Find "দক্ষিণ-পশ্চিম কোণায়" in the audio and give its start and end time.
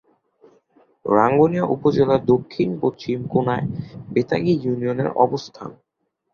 2.25-3.65